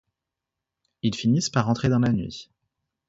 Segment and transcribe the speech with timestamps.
[1.03, 2.49] Ils finissent par rentrer dans la nuit.